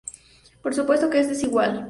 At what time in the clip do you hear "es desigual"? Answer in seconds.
1.19-1.79